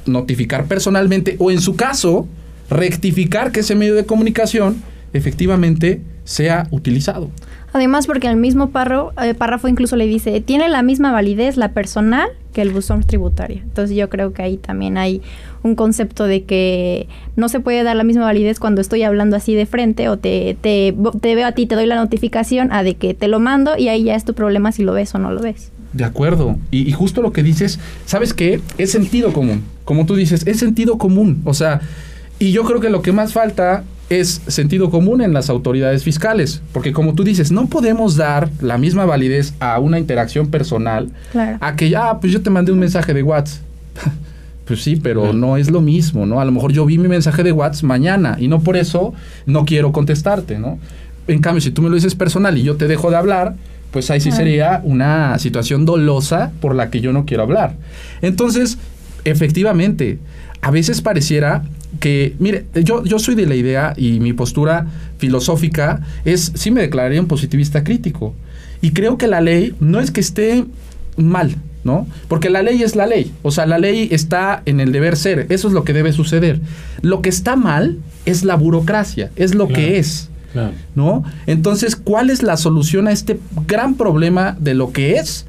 [0.07, 2.27] notificar personalmente o en su caso,
[2.69, 7.31] rectificar que ese medio de comunicación efectivamente sea utilizado.
[7.73, 11.73] Además, porque el mismo párrafo, eh, párrafo incluso le dice, tiene la misma validez la
[11.73, 13.59] personal que el buzón tributario.
[13.63, 15.23] Entonces yo creo que ahí también hay
[15.63, 19.55] un concepto de que no se puede dar la misma validez cuando estoy hablando así
[19.55, 22.95] de frente o te, te, te veo a ti, te doy la notificación a de
[22.95, 25.31] que te lo mando y ahí ya es tu problema si lo ves o no
[25.31, 25.71] lo ves.
[25.93, 26.57] De acuerdo.
[26.71, 28.61] Y, y, justo lo que dices, ¿sabes qué?
[28.79, 29.65] Es sentido común.
[29.85, 31.43] Como tú dices, es sentido común.
[31.45, 31.81] O sea,
[32.39, 36.61] y yo creo que lo que más falta es sentido común en las autoridades fiscales.
[36.73, 41.59] Porque como tú dices, no podemos dar la misma validez a una interacción personal Claro.
[41.61, 43.63] a que, ah, pues yo te mandé un mensaje de WhatsApp.
[44.67, 46.41] Pues sí, pero no es lo mismo, ¿no?
[46.41, 49.13] A lo mejor yo vi mi mensaje de WhatsApp mañana y no por eso
[49.45, 50.79] no quiero contestarte, ¿no?
[51.27, 53.57] En cambio, si tú me lo dices personal y yo te dejo de hablar,
[53.91, 57.75] pues ahí sí sería una situación dolosa por la que yo no quiero hablar.
[58.23, 58.79] Entonces,
[59.25, 60.19] efectivamente,
[60.61, 61.65] a veces pareciera
[61.99, 64.87] que, mire, yo, yo soy de la idea y mi postura
[65.19, 68.35] filosófica es, sí me declararía un positivista crítico.
[68.83, 70.65] Y creo que la ley no es que esté
[71.17, 72.07] mal, ¿no?
[72.29, 73.33] Porque la ley es la ley.
[73.43, 75.47] O sea, la ley está en el deber ser.
[75.51, 76.61] Eso es lo que debe suceder.
[77.03, 79.83] Lo que está mal es la burocracia, es lo Claro.
[79.83, 80.29] que es.
[80.53, 80.73] Claro.
[80.97, 81.25] ¿no?
[81.47, 85.47] Entonces, ¿cuál es la solución a este gran problema de lo que es?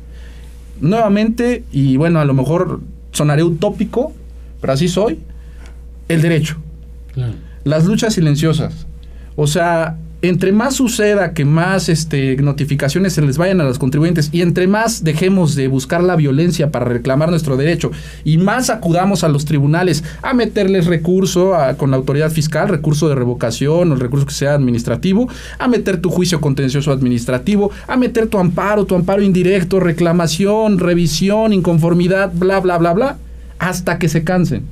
[0.79, 4.13] Nuevamente, y bueno, a lo mejor sonaré utópico,
[4.59, 5.19] pero así soy,
[6.13, 6.57] el derecho,
[7.13, 7.33] Claro.
[7.63, 8.85] las luchas silenciosas.
[9.35, 14.29] O sea, entre más suceda que más este, notificaciones se les vayan a los contribuyentes
[14.31, 17.89] y entre más dejemos de buscar la violencia para reclamar nuestro derecho
[18.23, 23.09] y más acudamos a los tribunales a meterles recurso a- con la autoridad fiscal, recurso
[23.09, 27.97] de revocación o el recurso que sea administrativo, a meter tu juicio contencioso administrativo, a
[27.97, 33.17] meter tu amparo, tu amparo indirecto, reclamación, revisión, inconformidad, bla, bla, bla, bla,
[33.57, 34.65] hasta que se cansen.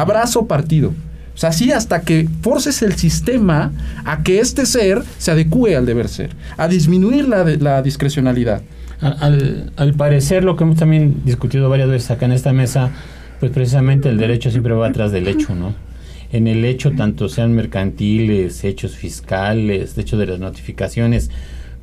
[0.00, 0.90] Abrazo partido.
[1.34, 3.72] O sea, así hasta que forces el sistema
[4.04, 8.62] a que este ser se adecue al deber ser, a disminuir la, la discrecionalidad.
[9.00, 12.90] Al, parecer, lo que hemos también discutido varias veces acá en esta mesa,
[13.38, 15.74] pues precisamente el derecho siempre va atrás del hecho, ¿no?
[16.32, 21.30] En el hecho, tanto sean mercantiles, hechos fiscales, de hecho de las notificaciones,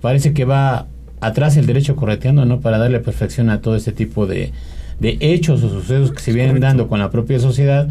[0.02, 0.88] parece que va
[1.22, 2.60] atrás el derecho correteando, ¿no?
[2.60, 4.52] Para darle perfección a todo ese tipo de,
[5.00, 6.68] de hechos o sucesos que se vienen correcto.
[6.68, 7.88] dando con la propia sociedad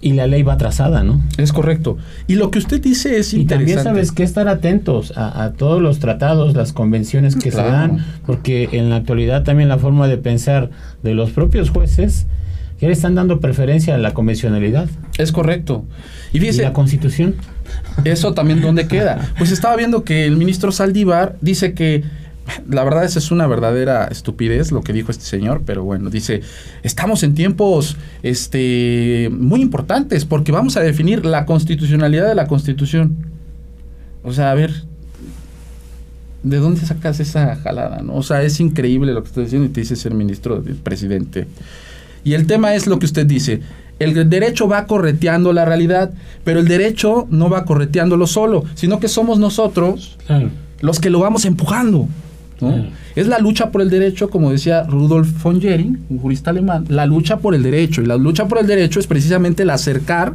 [0.00, 1.20] y la ley va atrasada, ¿no?
[1.38, 1.98] Es correcto.
[2.28, 3.90] Y lo que usted dice es Y también interesante.
[3.90, 7.68] sabes que estar atentos a, a todos los tratados, las convenciones que Claro.
[7.68, 10.70] se dan, porque en la actualidad también la forma de pensar
[11.02, 12.26] de los propios jueces
[12.80, 15.84] ya le están dando preferencia a la convencionalidad Es correcto.
[16.32, 17.34] Y y fíjese, la constitución.
[18.04, 19.30] eso también dónde queda.
[19.36, 22.04] Pues estaba viendo que el ministro Saldívar dice que
[22.68, 26.40] la verdad esa es una verdadera estupidez lo que dijo este señor, pero bueno, dice,
[26.82, 33.16] estamos en tiempos este muy importantes porque vamos a definir la constitucionalidad de la Constitución.
[34.24, 34.72] O sea, a ver,
[36.42, 38.02] ¿de dónde sacas esa jalada?
[38.02, 38.16] No?
[38.16, 41.46] O sea, es increíble lo que estás diciendo y te dice ser ministro del presidente.
[42.24, 43.60] Y el tema es lo que usted dice.
[43.98, 46.12] El derecho va correteando la realidad,
[46.44, 50.50] pero el derecho no va correteándolo solo, sino que somos nosotros Claro.
[50.80, 52.08] los que lo vamos empujando.
[52.60, 52.68] ¿No?
[52.72, 52.88] Claro.
[53.16, 57.06] Es la lucha por el derecho, como decía Rudolf von Jering, un jurista alemán, la
[57.06, 58.02] lucha por el derecho.
[58.02, 60.34] Y la lucha por el derecho es precisamente el acercar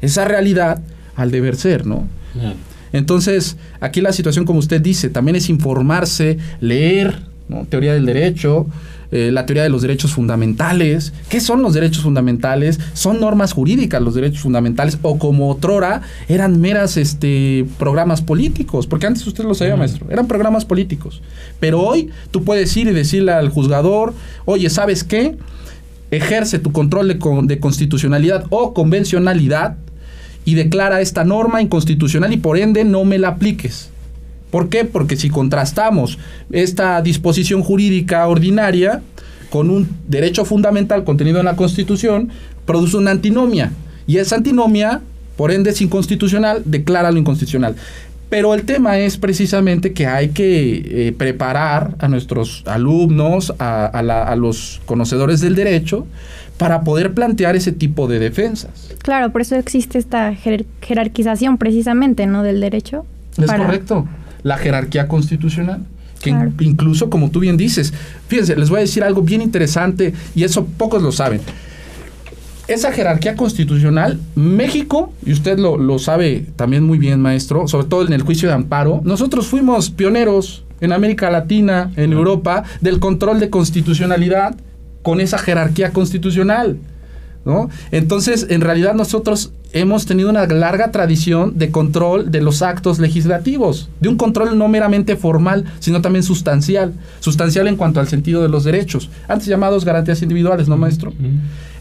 [0.00, 0.80] esa realidad
[1.16, 2.06] al deber ser, ¿no?
[2.32, 2.54] Claro.
[2.92, 7.66] Entonces, aquí la situación, como usted dice, también es informarse, leer, ¿no?
[7.66, 8.66] teoría del derecho,
[9.10, 11.12] eh, la teoría de los derechos fundamentales.
[11.28, 12.78] ¿Qué son los derechos fundamentales?
[12.92, 19.06] Son normas jurídicas los derechos fundamentales o como otrora eran meras este, programas políticos, porque
[19.06, 21.22] antes usted lo sabía, maestro, eran programas políticos.
[21.60, 25.36] Pero hoy tú puedes ir y decirle al juzgador, oye, ¿sabes qué?
[26.10, 29.76] Ejerce tu control de, con- de constitucionalidad o convencionalidad
[30.44, 33.90] y declara esta norma inconstitucional y por ende no me la apliques.
[34.50, 34.84] ¿Por qué?
[34.84, 36.18] Porque si contrastamos
[36.50, 39.02] esta disposición jurídica ordinaria
[39.50, 42.30] con un derecho fundamental contenido en la Constitución,
[42.66, 43.72] produce una antinomia.
[44.06, 45.00] Y esa antinomia,
[45.36, 47.74] por ende, es inconstitucional, declara lo inconstitucional.
[48.30, 54.02] Pero el tema es precisamente que hay que eh, preparar a nuestros alumnos, a, a
[54.02, 56.06] la- a los conocedores del derecho,
[56.58, 58.90] para poder plantear ese tipo de defensas.
[59.02, 62.42] Claro, por eso existe esta jer- jerarquización precisamente, ¿no?
[62.42, 63.06] Del derecho.
[63.38, 64.06] Es para- correcto.
[64.42, 65.84] La jerarquía constitucional.
[66.22, 67.92] Que in- incluso, como tú bien dices,
[68.26, 71.40] fíjense, les voy a decir algo bien interesante y eso pocos lo saben.
[72.66, 78.06] Esa jerarquía constitucional, México, y usted lo, lo sabe también muy bien, maestro, sobre todo
[78.06, 83.40] en el juicio de amparo, nosotros fuimos pioneros en América Latina, en Europa, del control
[83.40, 84.54] de constitucionalidad
[85.02, 86.76] con esa jerarquía constitucional.
[87.46, 87.70] ¿no?
[87.90, 93.90] Entonces, en realidad nosotros hemos tenido una larga tradición de control de los actos legislativos,
[94.00, 98.48] de un control no meramente formal, sino también sustancial, sustancial en cuanto al sentido de
[98.48, 101.12] los derechos, antes llamados garantías individuales, ¿no, maestro?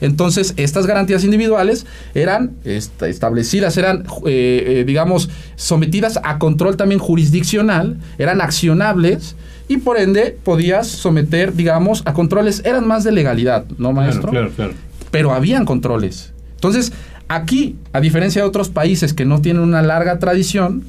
[0.02, 7.00] Entonces, estas garantías individuales eran est- establecidas, eran, eh, eh, digamos, sometidas a control también
[7.00, 9.36] jurisdiccional, eran accionables
[9.70, 14.30] y por ende podías someter, digamos, a controles, eran más de legalidad, ¿no, maestro?
[14.30, 14.88] Claro, claro, claro.
[15.10, 16.32] pero habían controles.
[16.56, 16.92] Entonces,
[17.28, 20.84] aquí, a diferencia de otros países que no tienen una larga tradición,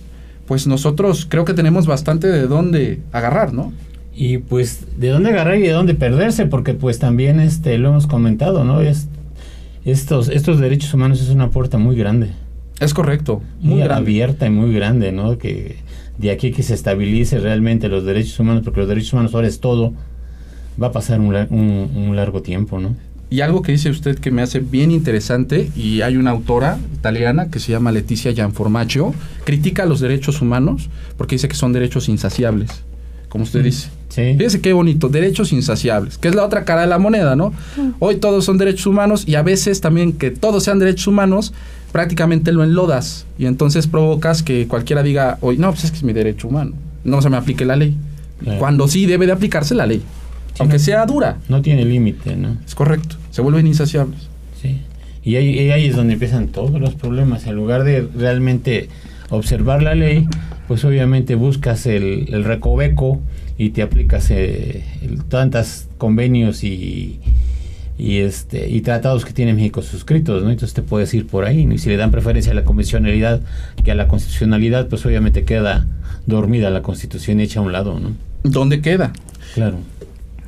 [0.46, 3.72] pues nosotros creo que tenemos bastante de dónde agarrar, ¿no?
[4.14, 6.46] Y pues, ¿de dónde agarrar y de dónde perderse?
[6.46, 8.80] Porque pues también este lo hemos comentado, ¿no?
[8.80, 9.08] Es,
[9.84, 12.30] estos, estos derechos humanos es una puerta muy grande.
[12.80, 15.36] Es correcto, Muy abierta y muy grande, ¿no?
[15.38, 15.76] Que
[16.18, 19.60] de aquí que se estabilice realmente los derechos humanos, porque los derechos humanos ahora es
[19.60, 19.92] todo,
[20.80, 22.96] va a pasar un, lar- un- un largo tiempo, ¿no?
[23.30, 27.50] Y algo que dice usted que me hace bien interesante, y hay una autora italiana
[27.50, 29.14] que se llama Leticia Gianformaggio,
[29.44, 30.88] critica los derechos humanos
[31.18, 32.70] porque dice que son derechos insaciables,
[33.28, 33.64] como usted Mm.
[33.64, 33.88] dice.
[34.08, 34.22] Sí.
[34.38, 37.52] Fíjese qué bonito, derechos insaciables, que es la otra cara de la moneda, ¿no?
[37.98, 41.52] Hoy todos son derechos humanos y a veces también que todos sean derechos humanos,
[41.92, 46.02] prácticamente lo enlodas y entonces provocas que cualquiera diga, hoy no, pues es que es
[46.02, 46.72] mi derecho humano,
[47.04, 47.94] no se me aplique la ley.
[48.42, 48.58] Claro.
[48.58, 50.02] Cuando sí debe de aplicarse la ley,
[50.60, 50.84] aunque no.
[50.84, 52.56] sea dura, No tiene límite, ¿no?
[52.66, 54.28] es correcto, se vuelven insaciables.
[54.60, 54.78] Sí.
[55.24, 57.46] Y ahí, y ahí es donde empiezan todos los problemas.
[57.46, 58.88] En lugar de realmente
[59.30, 60.26] observar la ley,
[60.68, 63.20] pues obviamente buscas el, el recoveco
[63.58, 67.18] y te aplicas eh, el- tantos convenios y,
[67.98, 70.50] y este y tratados que tiene México suscritos, ¿no?
[70.50, 71.74] Entonces te puedes ir por ahí, ¿no?
[71.74, 73.40] Y si le dan preferencia a la convencionalidad
[73.84, 75.86] que a la constitucionalidad, pues obviamente queda
[76.26, 78.12] dormida la constitución hecha a un lado, ¿no?
[78.44, 79.12] ¿Dónde queda?
[79.54, 79.78] Claro.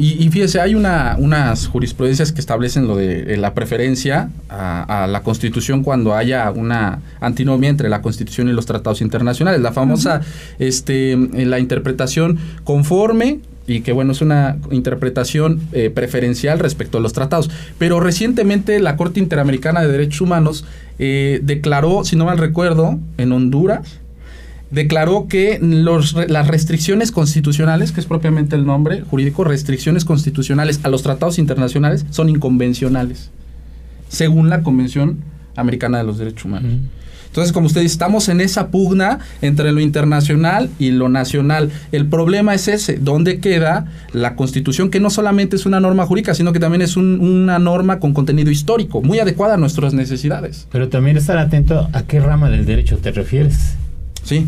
[0.01, 5.05] Y, y fíjese, hay una, unas jurisprudencias que establecen lo de eh, la preferencia a,
[5.05, 9.61] a la Constitución cuando haya una antinomia entre la Constitución y los tratados internacionales.
[9.61, 10.23] La famosa,
[10.59, 17.03] este, eh, la interpretación conforme y que bueno, es una interpretación eh, preferencial respecto a
[17.03, 17.51] los tratados.
[17.79, 20.65] Pero recientemente la Corte Interamericana de Derechos Humanos
[20.99, 24.01] eh, declaró, si no mal recuerdo, en Honduras,
[24.71, 30.89] declaró que los, las restricciones constitucionales, que es propiamente el nombre jurídico, restricciones constitucionales a
[30.89, 33.31] los tratados internacionales son inconvencionales,
[34.09, 35.19] según la Convención
[35.57, 36.73] Americana de los Derechos Humanos.
[37.27, 41.71] Entonces, como usted dice, estamos en esa pugna entre lo internacional y lo nacional.
[41.93, 44.91] El problema es ese, ¿dónde queda la Constitución?
[44.91, 48.15] Que no solamente es una norma jurídica, sino que también es un- una norma con
[48.15, 50.67] contenido histórico, muy adecuada a nuestras necesidades.
[50.73, 53.75] Pero también estar atento a qué rama del derecho te refieres.
[54.23, 54.47] Sí,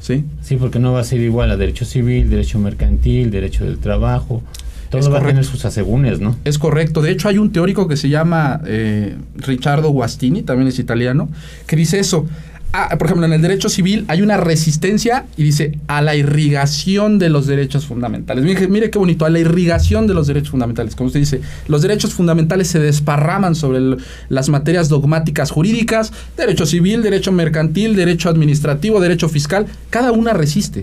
[0.00, 0.24] sí.
[0.42, 4.42] Sí, porque no va a ser igual a derecho civil, derecho mercantil, derecho del trabajo.
[4.90, 6.36] Todo Es va a tener sus asegúnes, ¿no?
[6.44, 7.00] Es correcto.
[7.00, 11.28] De hecho, hay un teórico que se llama eh, Riccardo Guastini, también es italiano,
[11.66, 12.26] que dice eso.
[12.72, 17.18] Ah, por ejemplo, en el derecho civil hay una resistencia y dice a la irrigación
[17.18, 18.44] de los derechos fundamentales.
[18.44, 20.94] Mire, mire qué bonito, a la irrigación de los derechos fundamentales.
[20.96, 23.96] Como usted dice, los derechos fundamentales se desparraman sobre el-
[24.28, 29.66] las materias dogmáticas jurídicas, derecho civil, derecho mercantil, derecho administrativo, derecho fiscal.
[29.90, 30.80] Cada una resiste.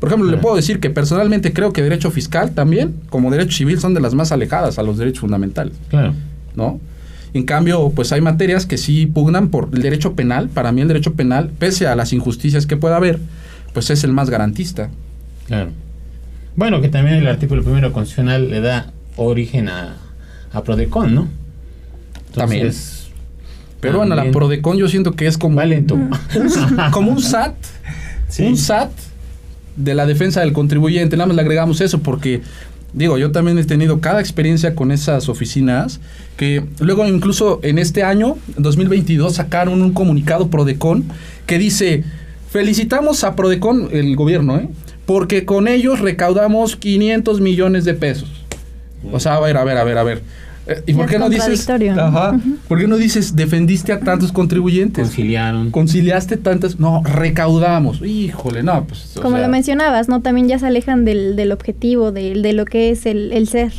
[0.00, 3.80] Por ejemplo, le puedo decir que personalmente creo que derecho fiscal también, como derecho civil,
[3.80, 5.72] son de las más alejadas a los derechos fundamentales.
[5.88, 6.14] Claro.
[6.54, 6.78] ¿no?
[7.34, 10.48] En cambio, pues hay materias que sí pugnan por el derecho penal.
[10.48, 13.18] Para mí el derecho penal, pese a las injusticias que pueda haber,
[13.72, 14.88] pues es el más garantista.
[15.46, 15.70] Claro.
[16.56, 19.96] Bueno, que también el artículo primero constitucional le da origen a,
[20.52, 21.28] a Prodecon, ¿no?
[22.34, 22.72] También.
[23.80, 25.98] Pero bueno, la Prodecon yo siento que es como, va lento.
[26.92, 27.54] como un SAT,
[28.28, 28.44] Sí.
[28.44, 28.90] un SAT
[29.76, 31.16] de la defensa del contribuyente.
[31.16, 32.40] Nada más le agregamos eso porque,
[32.94, 36.00] digo, yo también he tenido cada experiencia con esas oficinas
[36.36, 41.04] que luego incluso en este año, 2022, sacaron un comunicado Prodecon
[41.46, 42.04] que dice,
[42.48, 44.68] felicitamos a Prodecon, el gobierno, ¿eh?
[45.06, 48.30] porque con ellos recaudamos 500 millones de pesos.
[49.12, 50.22] O sea, a ver, a ver, a ver, a ver.
[50.66, 51.66] Eh, ¿Y por qué no dices?
[52.68, 55.08] ¿Por qué no dices defendiste a tantos contribuyentes?
[55.08, 55.70] Conciliaron.
[55.70, 56.78] conciliaste tantas.
[56.80, 58.00] No, recaudamos.
[58.02, 59.16] Híjole, no, pues.
[59.16, 60.20] o Como sea, lo mencionabas, ¿no?
[60.22, 63.72] También ya se alejan del, del objetivo, del- de, lo que es el, el ser,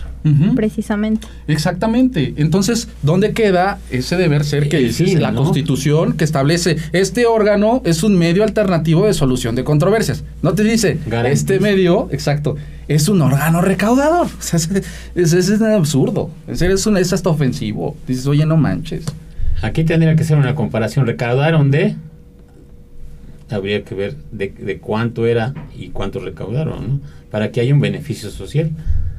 [0.56, 1.28] precisamente.
[1.48, 2.34] Exactamente.
[2.38, 5.44] Entonces, ¿dónde queda ese deber ser que El dices fin, la ¿no?
[5.44, 10.24] Constitución que establece este órgano es un medio alternativo de solución de controversias?
[10.42, 12.56] No te dice este medio, exacto,
[12.88, 14.28] es un órgano recaudador.
[14.28, 14.60] O sea,
[15.16, 16.30] es, es, absurdo.
[16.48, 17.96] En serio, es, un- es hasta ofensivo.
[18.08, 19.06] Dices, oye, no manches.
[19.62, 21.06] Aquí tendría que ser una comparación.
[21.08, 21.96] Recaudaron de.
[23.50, 27.00] Habría que ver de, de cuánto era y cuánto recaudaron, ¿no?
[27.30, 28.72] Para que haya un beneficio social.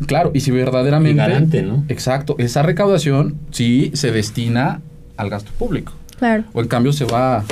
[0.06, 1.12] Claro, y si verdaderamente.
[1.12, 1.84] Y garante, ¿no?
[1.88, 4.80] Exacto, esa recaudación sí se destina
[5.16, 5.92] al gasto público.
[6.18, 6.44] Claro.
[6.54, 7.44] O en cambio se va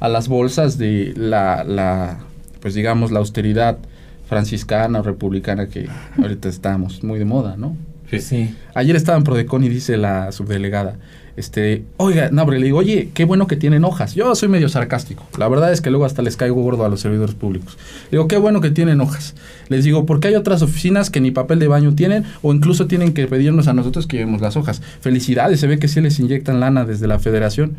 [0.00, 2.18] a las bolsas de la, la
[2.60, 3.78] pues digamos, la austeridad
[4.28, 5.88] franciscana o republicana que
[6.18, 7.76] ahorita estamos muy de moda, ¿no?
[8.10, 8.54] Pues sí.
[8.74, 10.96] Ayer estaba en Prodecon y dice la subdelegada,
[11.38, 14.16] este, oiga, no, pero le digo, oye, qué bueno que tienen hojas.
[14.16, 15.24] Yo soy medio sarcástico.
[15.38, 17.78] La verdad es que luego hasta les caigo gordo a los servidores públicos.
[18.10, 19.36] Le digo, qué bueno que tienen hojas.
[19.68, 23.14] Les digo, porque hay otras oficinas que ni papel de baño tienen o incluso tienen
[23.14, 24.82] que pedirnos a nosotros que llevemos las hojas.
[25.00, 27.76] Felicidades, se ve que sí les inyectan lana desde la federación.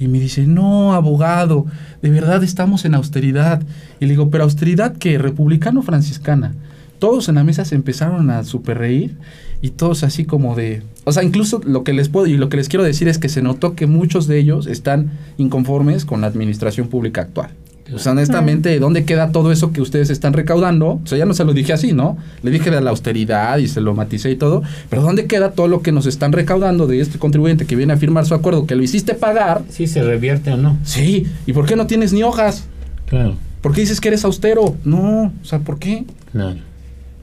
[0.00, 1.66] Y me dice, no, abogado,
[2.02, 3.62] de verdad estamos en austeridad.
[4.00, 6.54] Y le digo, pero austeridad que republicano franciscana.
[6.98, 9.14] Todos en la mesa se empezaron a super reír
[9.62, 10.82] y todos así como de...
[11.04, 13.28] O sea, incluso lo que les puedo y lo que les quiero decir es que
[13.28, 17.50] se notó que muchos de ellos están inconformes con la administración pública actual.
[17.98, 21.00] Sea, honestamente, ¿dónde queda todo eso que ustedes están recaudando?
[21.02, 22.16] O sea, ya no se lo dije así, ¿no?
[22.42, 24.62] Le dije de la austeridad y se lo maticé y todo.
[24.88, 27.96] Pero ¿dónde queda todo lo que nos están recaudando de este contribuyente que viene a
[27.96, 29.62] firmar su acuerdo, que lo hiciste pagar?
[29.68, 30.78] Sí se revierte o no.
[30.84, 31.26] Sí.
[31.46, 32.64] ¿Y por qué no tienes ni hojas?
[33.06, 33.36] Claro.
[33.60, 34.76] ¿Por qué dices que eres austero?
[34.84, 35.32] No.
[35.42, 36.04] O sea, ¿por qué?
[36.32, 36.58] Claro.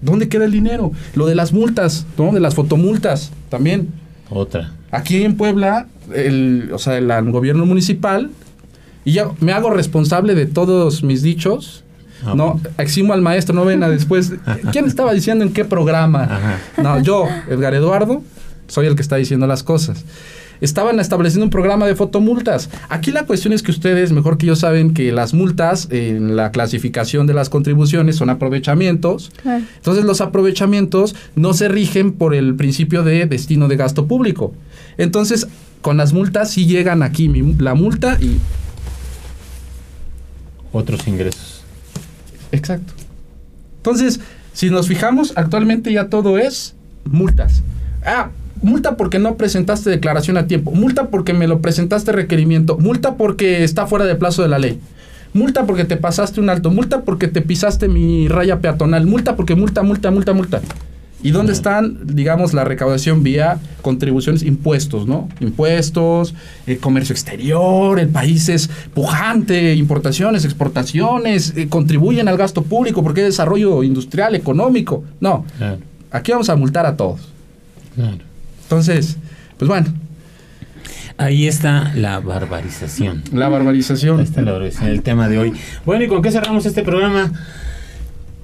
[0.02, 0.92] ¿Dónde queda el dinero?
[1.16, 2.32] Lo de las multas, ¿no?
[2.32, 3.90] De las fotomultas también.
[4.30, 4.74] Otra.
[4.92, 8.30] Aquí en Puebla, el, o sea, el, el gobierno municipal,
[9.08, 11.84] y ya me hago responsable de todos mis dichos.
[12.26, 14.34] Ah, no, eximo al maestro, no ven a después.
[14.74, 16.24] ¿Quién estaba diciendo en qué programa?
[16.24, 16.60] Ajá.
[16.84, 18.22] No, yo, Edgar Eduardo,
[18.68, 20.04] soy el que está diciendo las cosas.
[20.60, 22.70] Estaban estableciendo un programa de fotomultas.
[22.90, 26.52] Aquí la cuestión es que ustedes, mejor que yo, saben que las multas en la
[26.52, 29.32] clasificación de las contribuciones son aprovechamientos.
[29.44, 29.64] Claro.
[29.76, 34.54] Entonces los aprovechamientos no se rigen por el principio de destino de gasto público.
[34.98, 35.48] Entonces,
[35.82, 38.38] con las multas sí llegan aquí mi- la multa y...
[40.72, 41.64] Otros ingresos.
[42.52, 42.94] Exacto.
[43.78, 44.20] Entonces,
[44.54, 46.76] si nos fijamos, actualmente ya todo es
[47.06, 47.62] multas.
[48.06, 48.30] Ah,
[48.62, 50.72] multa porque no presentaste declaración a tiempo.
[50.72, 52.78] Multa porque me lo presentaste requerimiento.
[52.78, 54.80] Multa porque está fuera de plazo de la ley.
[55.34, 56.72] Multa porque te pasaste un alto.
[56.72, 59.06] Multa porque te pisaste mi raya peatonal.
[59.06, 60.62] Multa porque multa, multa, multa, multa.
[61.28, 65.28] ¿Y dónde están, digamos, la recaudación vía contribuciones, impuestos, ¿no?
[65.42, 66.34] Impuestos,
[66.68, 73.22] eh, comercio exterior, el país es pujante, importaciones, exportaciones, eh, contribuyen al gasto público porque
[73.22, 75.04] hay desarrollo industrial, económico.
[75.20, 75.80] No, Claro.
[76.12, 77.20] aquí vamos a multar a todos.
[77.96, 78.20] Claro.
[78.64, 79.18] Entonces,
[79.58, 79.88] pues bueno,
[81.20, 83.24] Ahí está la barbarización.
[83.34, 84.20] la barbarización.
[84.20, 85.54] Ahí está la barbarización, el tema de hoy.
[85.84, 87.32] Bueno, ¿y con qué cerramos este programa?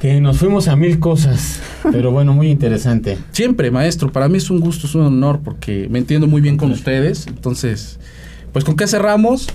[0.04, 1.62] Que nos fuimos a mil cosas,
[1.94, 3.18] pero bueno, muy interesante.
[3.32, 6.58] Siempre, maestro, para mí es un gusto, es un honor porque me entiendo muy bien
[6.58, 7.26] con ustedes.
[7.26, 8.00] Entonces,
[8.52, 9.48] pues con qué cerramos?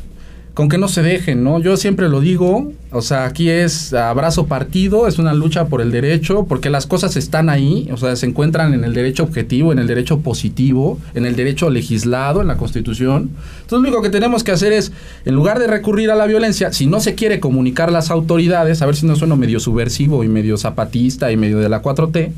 [0.59, 1.61] Con que no se dejen, ¿no?
[1.61, 5.93] Yo siempre lo digo, o sea, aquí es abrazo partido, es una lucha por el
[5.93, 9.79] derecho, porque las cosas están ahí, o sea, se encuentran en el derecho objetivo, en
[9.79, 13.31] el derecho positivo, en el derecho legislado, en la Constitución.
[13.61, 14.91] Entonces, lo único que tenemos que hacer es,
[15.25, 18.87] en lugar de recurrir a la violencia, si no se quiere comunicar las autoridades, a
[18.87, 22.33] ver si no sueno medio subversivo y medio zapatista y medio de la 4T,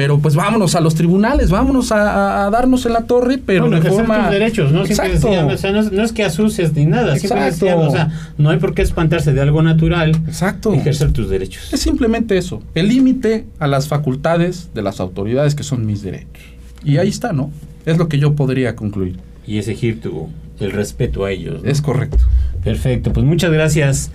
[0.00, 3.90] pero pues vámonos a los tribunales, vámonos a, darnos en la torre, pero bueno, de
[3.90, 4.22] forma...
[4.22, 4.86] tus derechos, ¿no?
[4.86, 8.48] Siempre decían, o sea, no, es, que asuses ni nada, siempre decían, o sea, no
[8.48, 10.18] hay por qué espantarse de algo natural.
[10.26, 10.72] Exacto.
[10.72, 11.70] Ejercer tus derechos.
[11.70, 16.44] Es simplemente eso, el límite a las facultades de las autoridades que son mis derechos.
[16.82, 17.50] Y ahí está, ¿no?
[17.84, 19.18] Es lo que yo podría concluir.
[19.46, 20.30] Y exigir tu,
[20.60, 21.60] el respeto a ellos.
[21.62, 22.24] Es correcto.
[22.64, 24.10] Perfecto, pues muchas gracias.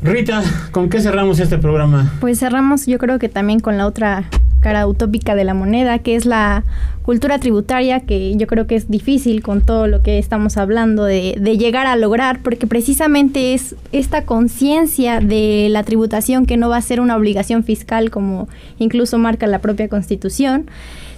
[0.00, 2.14] Rita, ¿con qué cerramos este programa?
[2.20, 4.30] Pues cerramos yo creo que también con la otra
[4.60, 6.64] cara utópica de la moneda, que es la
[7.02, 11.36] cultura tributaria, que yo creo que es difícil con todo lo que estamos hablando de,
[11.40, 16.76] de llegar a lograr, porque precisamente es esta conciencia de la tributación que no va
[16.76, 18.48] a ser una obligación fiscal como
[18.78, 20.66] incluso marca la propia constitución,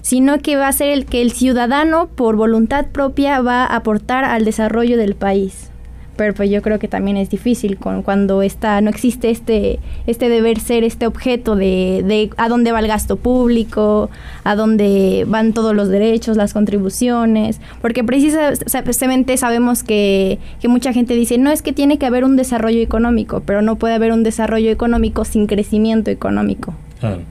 [0.00, 4.24] sino que va a ser el que el ciudadano por voluntad propia va a aportar
[4.24, 5.71] al desarrollo del país
[6.16, 10.28] pero pues yo creo que también es difícil con, cuando está, no existe este, este
[10.28, 14.10] deber ser, este objeto de, de a dónde va el gasto público,
[14.44, 21.14] a dónde van todos los derechos, las contribuciones, porque precisamente sabemos que, que mucha gente
[21.14, 24.22] dice, no es que tiene que haber un desarrollo económico, pero no puede haber un
[24.22, 26.74] desarrollo económico sin crecimiento económico.
[27.00, 27.22] Claro.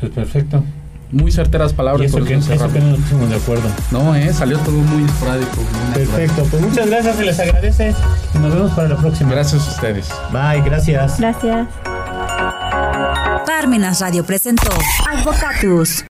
[0.00, 0.62] Pues perfecto.
[1.10, 2.06] Muy certeras palabras.
[2.06, 3.68] eso, que, eso que no nos de acuerdo.
[3.90, 5.62] No, eh, salió todo muy esporádico.
[5.94, 7.94] Perfecto, pues muchas gracias, se les agradece
[8.34, 9.30] y nos vemos para la próxima.
[9.30, 10.08] Gracias a ustedes.
[10.32, 11.18] Bye, gracias.
[11.18, 11.66] Gracias.
[13.46, 14.70] Parmenas Radio presentó
[15.10, 16.08] Advocatus.